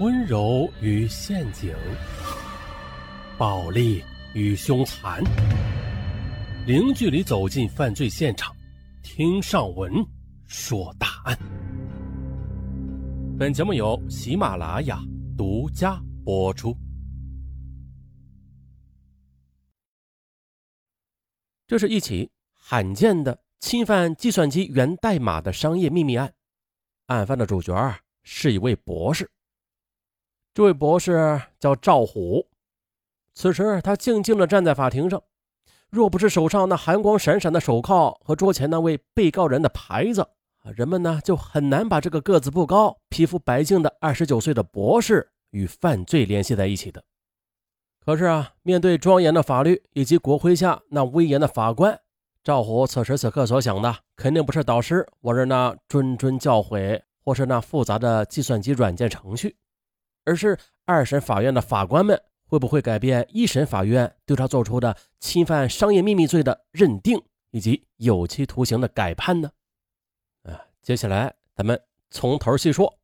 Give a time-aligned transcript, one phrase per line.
[0.00, 1.74] 温柔与陷阱，
[3.36, 4.00] 暴力
[4.32, 5.20] 与凶残，
[6.68, 8.54] 零距离走进犯罪现场，
[9.02, 9.92] 听上文
[10.46, 11.36] 说大案。
[13.36, 15.00] 本节目由喜马拉雅
[15.36, 16.76] 独家播出。
[21.66, 26.32] 这是一起罕见的侵犯计算机源代码的商业秘密案，
[27.06, 27.74] 案犯的主角
[28.22, 29.28] 是一位博士。
[30.58, 32.48] 这位博士叫赵虎，
[33.32, 35.22] 此时他静静地站在法庭上，
[35.88, 40.26] 若不是手上那寒光闪闪的手铐和桌前那位被告人的牌子，
[40.74, 47.04] 人们呢就很难把这个个子不高、皮肤白净的二十九岁的博士与犯罪联系在一起的。
[48.04, 51.96] 可是啊，面对庄严的法律以及国徽下那威严的法官，
[52.42, 59.54] 赵虎此时此刻所想的肯定不是导师往日那谆谆教诲，或是那复杂的计算机软件程序。
[60.28, 67.18] 而是二审法院的法官们会不会改变一审法院对他做出的侵犯商业秘密罪的认定
[67.50, 69.50] 以及有期徒刑的改判呢？
[70.42, 72.98] 啊，接下来咱们从头细说。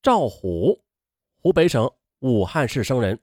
[0.00, 0.82] 赵虎，
[1.42, 3.20] 湖北省武汉市生人。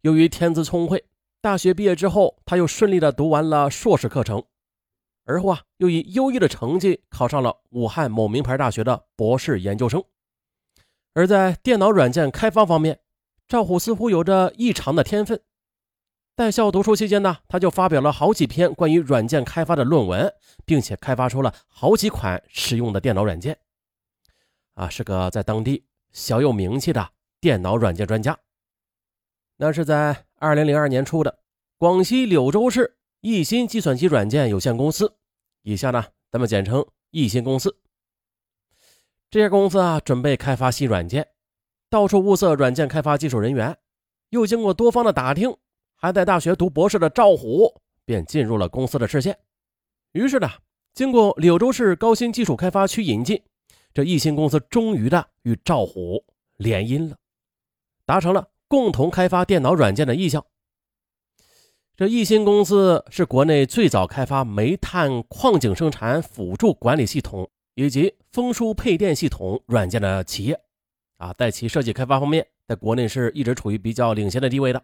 [0.00, 1.04] 由于天资聪慧，
[1.40, 4.42] 大学毕业之后，他又顺利的读完了硕士课程，
[5.24, 10.02] 而后啊，又以优异的成绩考上了武汉某名牌大学的博士研究生。
[11.16, 13.00] 而在电脑软件开发方面，
[13.48, 15.40] 赵虎似乎有着异常的天分。
[16.36, 20.30] 在校读书期间呢，他就发表了好几篇关于软件开发的论文，
[20.66, 23.58] 并且开发出了好几款实用的电脑软件。
[24.74, 27.08] 啊，是个在当地小有名气的
[27.40, 28.38] 电脑软件专家。
[29.56, 31.38] 那是在二零零二年初的，
[31.78, 35.16] 广西柳州市易鑫计算机软件有限公司，
[35.62, 37.78] 以下呢，咱们简称易鑫公司。
[39.28, 41.26] 这家公司啊，准备开发新软件，
[41.90, 43.76] 到处物色软件开发技术人员。
[44.30, 45.56] 又经过多方的打听，
[45.96, 49.36] 还在大学读博士的赵虎便进入了公司的视线。
[50.12, 50.48] 于是呢，
[50.94, 53.42] 经过柳州市高新技术开发区引进，
[53.92, 56.24] 这一新公司终于的与赵虎
[56.56, 57.16] 联姻了，
[58.04, 60.44] 达成了共同开发电脑软件的意向。
[61.96, 67.50] 这一新公司是国内最早开发煤炭矿井生产辅助管理系统。
[67.76, 70.58] 以及风输配电系统软件的企业，
[71.18, 74.82] 啊，在其设计开发方面，在国内是一直处于比较领先的地位的。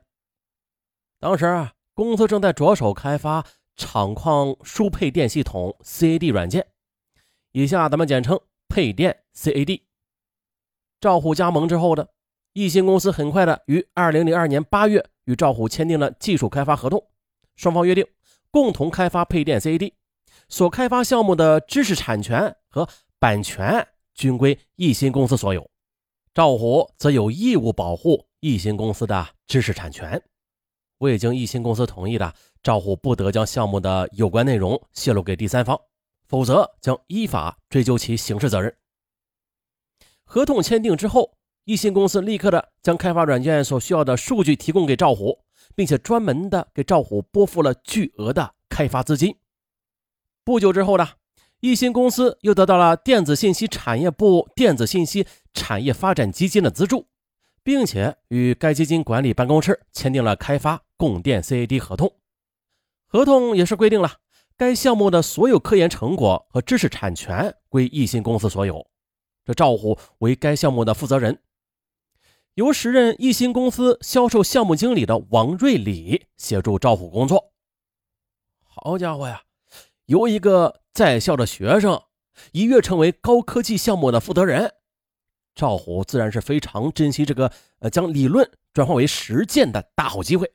[1.19, 6.67] 当时啊，公司正在着手开发厂矿输配电系统 CAD 软件，
[7.53, 8.39] 以下咱们简称
[8.69, 9.81] 配电 CAD。
[11.01, 12.11] 赵虎加盟之后的
[12.53, 17.03] 易鑫公司，很快的于二零零二年八月与赵虎签订了技术开发合同，
[17.57, 18.07] 双方约定
[18.51, 19.95] 共同开发配电 CAD。
[20.51, 22.89] 所开发项目的知识产权和
[23.19, 25.71] 版权均归易鑫公司所有，
[26.33, 30.21] 赵虎则有义务保护易鑫公司的知识产权。
[30.99, 35.79] 未经易鑫公司同意的，赵虎不得将项目的有关内容泄露给第三方，
[36.27, 38.75] 否则将依法追究其刑事责任。
[40.25, 45.45] 合同签订之后，易鑫公司立刻的将开发软件所需要的数据提供给赵虎，
[45.75, 49.37] 并且专门的给赵虎拨付了巨额的开发资金。
[50.45, 51.09] 不久之后呢，
[51.63, 57.07] 易鑫公司又得到了电子信息产业部电子信息产业发展基金的资助，
[57.63, 62.17] 并且与该基金管理办公室签订了开发供电 CAD 合同。
[63.07, 64.17] 合同也是规定了
[64.57, 68.85] 该项目的所有科研成果和知识产权归易鑫公司所有。
[69.45, 71.39] 这赵虎为该项目的负责人，
[72.55, 77.53] 由时任易鑫公司销售项目经理的王瑞礼协助赵虎工作。
[78.65, 79.43] 好家伙呀！
[80.07, 82.03] 由一个在校的学生
[82.53, 84.75] 一跃成为高科技项目的负责人，
[85.55, 90.53] 赵虎自然是非常珍惜这个呃将理论转化为实践的大好机会。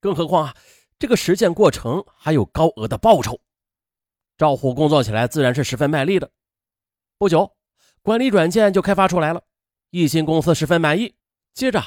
[0.00, 0.56] 更何况啊，
[0.98, 3.40] 这个实践过程还有高额的报酬，
[4.36, 6.30] 赵虎工作起来自然是十分卖力的。
[7.18, 7.56] 不久，
[8.02, 9.42] 管理软件就开发出来了，
[9.90, 11.16] 易鑫公司十分满意。
[11.52, 11.82] 接着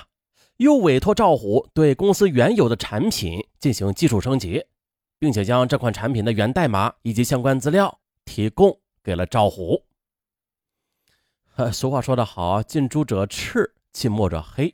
[0.57, 4.65] 又委托赵虎对公司原有的产品进行技术升级。
[5.21, 9.85] 并且将这款产品的源代码以及相关资料提供给了赵虎。
[11.71, 14.73] 俗话说得好，近朱者赤，近墨者黑。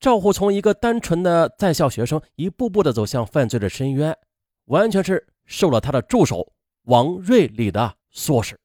[0.00, 4.18] 赵虎从一个单纯的在校学生，一步步的走向犯罪的深渊，
[4.64, 6.52] 完全是受了他的助手
[6.82, 8.58] 王瑞礼的唆使。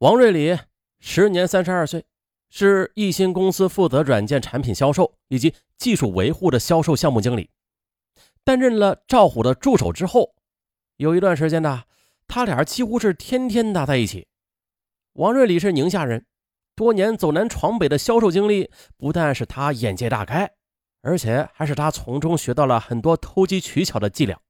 [0.00, 0.58] 王瑞礼
[1.00, 2.04] 时年三十二岁，
[2.50, 7.48] 是易鑫公司负责软件产品销售以及技术维护的销售项目经理。
[8.48, 10.34] 担任了赵虎的助手之后，
[10.96, 11.82] 有一段时间呢，
[12.26, 14.26] 他俩几乎是天天搭在一起。
[15.12, 16.24] 王瑞礼是宁夏人，
[16.74, 20.50] 多年走南闯北的销售经历，不但使他眼界大开，
[21.02, 24.40] 而且还使他从中学到了很多投机取巧的伎俩。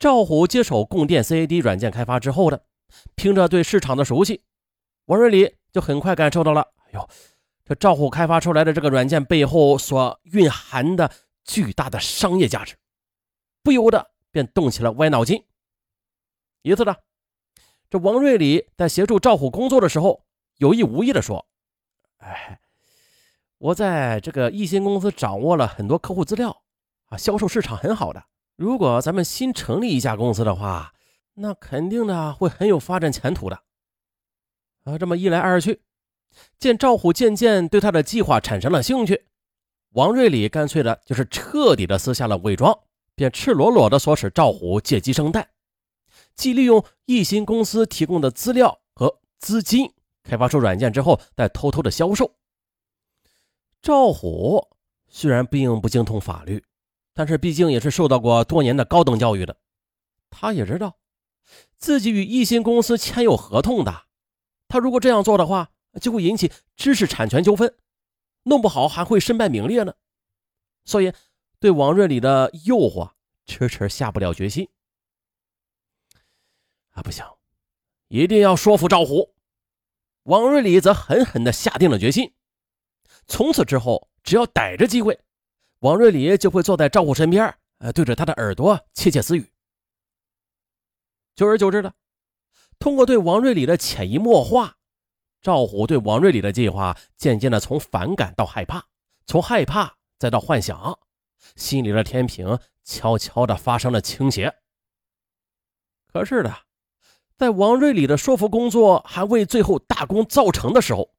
[0.00, 2.64] 赵虎接手供电 CAD 软件开发之后的，
[3.14, 4.42] 凭着对市场的熟悉，
[5.06, 7.08] 王瑞礼就很快感受到了，哎呦，
[7.64, 11.12] 这赵虎开发出来的这个软件背后所蕴含的
[11.44, 12.76] 巨大的商业价值，
[13.62, 15.44] 不由得便动起了歪脑筋。
[16.62, 16.94] 一次呢，
[17.90, 20.24] 这王瑞礼在协助赵虎工作的时候，
[20.58, 21.46] 有意无意的说
[22.18, 22.60] ：“哎，
[23.58, 26.62] 我在这个一心公司掌握了很多客户资料
[27.06, 28.24] 啊，销售市场很好的。
[28.56, 30.94] 如果咱们新成立一家公司的话，
[31.34, 33.62] 那肯定的会很有发展前途的。”
[34.84, 35.82] 啊，这么一来二去，
[36.58, 39.26] 见赵虎渐渐对他的计划产生了兴趣，
[39.92, 42.78] 王瑞礼干脆的就是彻底的撕下了伪装，
[43.14, 45.48] 便赤裸裸的唆使赵虎借机生蛋。
[46.34, 49.92] 即利用易鑫公司提供的资料和资金，
[50.22, 52.34] 开发出软件之后，再偷偷的销售。
[53.82, 54.66] 赵虎
[55.08, 56.64] 虽然并不精通法律，
[57.12, 59.56] 但是毕竟也是受到过多年的高等教育的，
[60.30, 60.96] 他也知道
[61.76, 64.04] 自己与易鑫公司签有合同的，
[64.68, 67.74] 他如果这样做的话，就会引起知识产权纠纷，
[68.44, 69.94] 弄不好还会身败名裂呢。
[70.84, 71.12] 所以，
[71.60, 73.12] 对王瑞礼的诱惑
[73.46, 74.68] 迟迟下不了决心。
[76.90, 77.24] 啊，不行，
[78.08, 79.34] 一定要说服赵虎。
[80.24, 82.34] 王瑞礼则狠狠地下定了决心。
[83.26, 85.20] 从此之后，只要逮着机会，
[85.78, 89.52] 王瑞礼就会坐在赵虎身边，呃，对着他的耳朵窃窃私语。
[91.34, 91.94] 久而久之的，
[92.78, 94.76] 通过对王瑞礼的潜移默化，
[95.42, 98.86] 赵虎对王瑞里的计划渐渐的从反感到害怕，
[99.26, 100.98] 从害怕再到幻想，
[101.56, 104.54] 心里的天平悄悄的发生了倾斜。
[106.06, 106.54] 可是的。
[107.38, 111.10] 在王瑞里的说服工作还未最后大功造成的时候，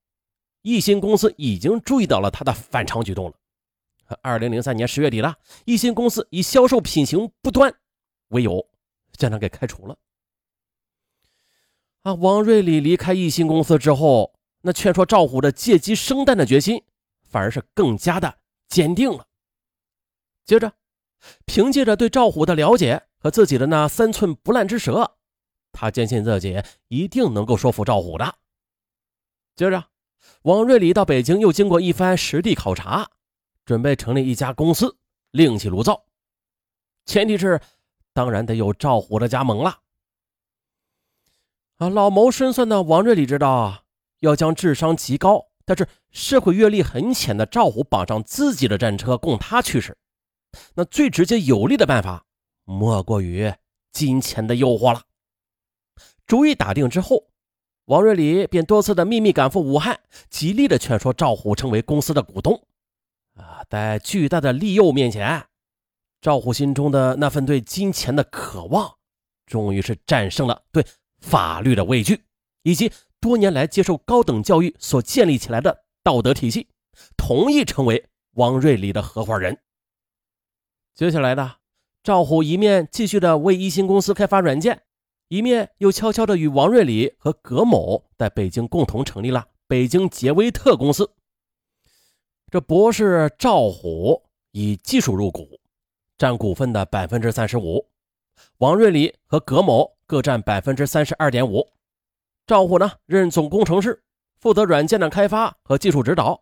[0.61, 3.35] 一心公司已经注意到了他的反常举动了。
[4.21, 5.35] 二零零三年十月底了，
[5.65, 7.75] 一心公司以销售品行不端
[8.29, 8.65] 为由
[9.17, 9.97] 将他给开除了。
[12.03, 16.83] 啊，王瑞礼离开一心公司之后，那劝说赵虎的借机生蛋的决心
[17.23, 19.25] 反而是更加的坚定了。
[20.45, 20.73] 接着，
[21.45, 25.15] 凭借着对赵虎的了解和自己的那三寸不烂之舌。
[25.71, 28.35] 他坚信自己一定能够说服赵虎的。
[29.55, 29.85] 接着，
[30.41, 33.09] 王瑞礼到北京，又经过一番实地考察，
[33.63, 34.97] 准备成立一家公司，
[35.31, 36.03] 另起炉灶。
[37.05, 37.61] 前提是，
[38.11, 39.79] 当然得有赵虎的加盟了。
[41.77, 43.83] 啊，老谋深算的王瑞礼知道，
[44.19, 49.97] 要将智商极高但是社会阅历很浅的赵虎绑上自己的战车，供他驱使，
[50.75, 52.25] 那最直接有力的办法，
[52.63, 53.53] 莫过于
[53.91, 55.01] 金钱的诱惑了。
[56.25, 57.27] 主意打定之后，
[57.85, 59.99] 王瑞礼便多次的秘密赶赴武汉，
[60.29, 62.61] 极力的劝说赵虎成为公司的股东。
[63.35, 65.45] 啊，在巨大的利诱面前，
[66.21, 68.95] 赵虎心中的那份对金钱的渴望，
[69.45, 70.85] 终于是战胜了对
[71.23, 72.21] 法律的畏惧，
[72.63, 72.91] 以及
[73.21, 76.67] 多年来接受高等教育所建立起来的道德体系，
[77.15, 79.57] 同意成为王瑞礼的合伙人。
[80.93, 81.59] 接下来的
[82.03, 84.83] 赵虎一面继续的为一星公司开发软件。
[85.29, 91.09] 一面又悄悄的与王瑞礼和葛某在北京共同成立了北京杰威特公司。
[92.51, 94.21] 这博士赵虎
[94.51, 95.59] 以技术入股，
[96.19, 97.87] 占股份的百分之三十五，
[98.57, 101.67] 王瑞礼和葛某各占百分之三十二点五。
[102.45, 104.03] 赵虎呢任总工程师，
[104.37, 106.41] 负责软件的开发和技术指导；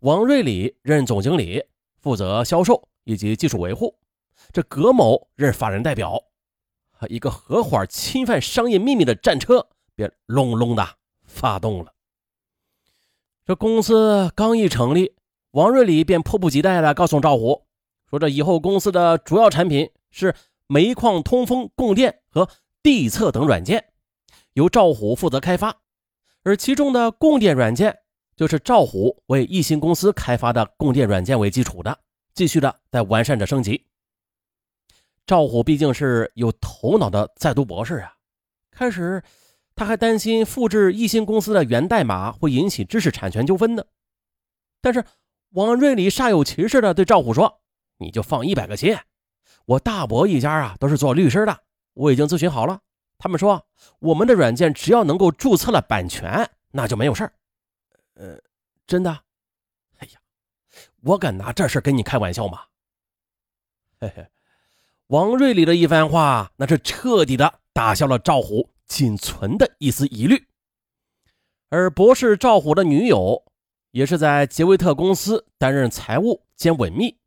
[0.00, 1.62] 王瑞礼任总经理，
[1.98, 3.98] 负责销售以及技术维护。
[4.52, 6.22] 这葛某任法人代表。
[7.08, 10.86] 一个合伙侵犯商业秘密的战车便隆隆的
[11.24, 11.94] 发动了。
[13.46, 15.14] 这公司刚一成立，
[15.52, 17.66] 王瑞礼便迫不及待的告诉赵虎，
[18.10, 20.34] 说这以后公司的主要产品是
[20.66, 22.46] 煤矿通风、供电和
[22.82, 23.92] 地测等软件，
[24.54, 25.76] 由赵虎负责开发，
[26.42, 27.96] 而其中的供电软件
[28.36, 31.98] 就是赵虎为一心公司开发的供电软件为基础的，
[32.34, 33.86] 继续的在完善着升级。
[35.26, 38.14] 赵虎毕竟是有头脑的在读博士啊，
[38.70, 39.22] 开始
[39.76, 43.84] 他还担心复制一星公司的源代码会引起知识产权纠纷呢。
[44.80, 45.04] 但是
[45.50, 47.60] 王瑞礼煞有其事的对赵虎说
[47.98, 48.96] ：“你就放一百个心，
[49.66, 51.60] 我大伯一家啊都是做律师的，
[51.94, 52.80] 我已经咨询好了，
[53.18, 53.66] 他们说
[53.98, 57.32] 我们的软件只要能够注册了版权，那就没有事儿。”
[58.14, 58.38] 呃，
[58.86, 59.10] 真的？
[59.98, 60.20] 哎呀，
[61.02, 62.64] 我敢拿这事跟你开玩笑吗？
[63.98, 64.26] 嘿嘿。
[65.08, 70.46] 王瑞礼的一番话，那是彻底的打消了赵虎仅存的一丝疑虑。
[71.68, 73.44] 而博士赵虎的女友
[73.90, 77.18] 也是在杰维特公司担任财务兼稳秘。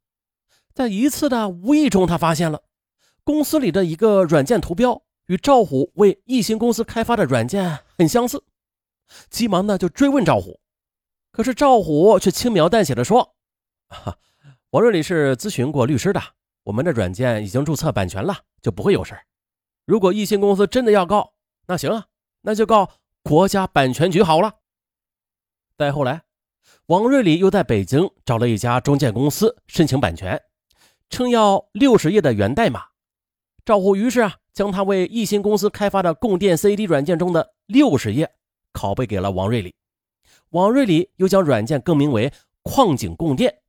[0.73, 2.63] 在一次的无意中，他发现了
[3.23, 8.43] 公司里的一个软件图标与赵虎为艺兴公司开发的软件很相似，
[9.29, 10.59] 急忙的就追问赵虎，
[11.31, 13.35] 可是赵虎却轻描淡写的说
[13.87, 14.17] ：“哈，
[14.71, 16.21] 王瑞里是咨询过律师的，
[16.63, 19.17] 我们的软件已经注册版权了，就不会有事
[19.85, 21.33] 如果艺兴公司真的要告，
[21.67, 22.07] 那行啊，
[22.41, 22.91] 那就告
[23.23, 24.55] 国家版权局好了。”
[25.77, 26.23] 再后来，
[26.87, 30.41] 王瑞里又在北京找了一家中介公司申请版权。
[31.09, 32.85] 称要六十页的源代码，
[33.65, 38.29] 赵虎于是啊，将他为艺兴公司开发的供电 CAD 软件中的六十页
[38.73, 39.73] 拷贝给了王瑞礼。
[40.49, 43.61] 王瑞礼又将软件更名为矿井供电，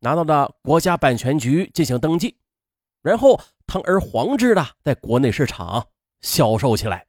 [0.00, 2.36] 拿到了国家版权局进行登记，
[3.00, 5.86] 然后堂而皇之的在国内市场
[6.20, 7.07] 销售起来。